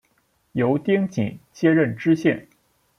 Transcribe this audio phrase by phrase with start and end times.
[0.53, 2.47] 由丁谨接任知县。